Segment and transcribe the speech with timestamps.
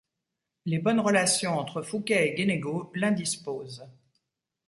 [0.65, 3.85] Les bonnes relations entre Fouquet et Guénégaud l'indisposent.